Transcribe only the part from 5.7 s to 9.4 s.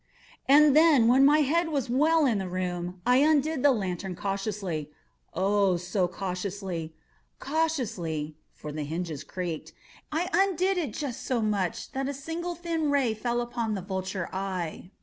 so cautiously—cautiously (for the hinges